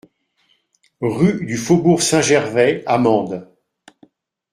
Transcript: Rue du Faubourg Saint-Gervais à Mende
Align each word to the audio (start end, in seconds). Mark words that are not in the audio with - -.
Rue 1.01 1.45
du 1.45 1.57
Faubourg 1.57 2.01
Saint-Gervais 2.01 2.81
à 2.87 2.97
Mende 2.97 3.47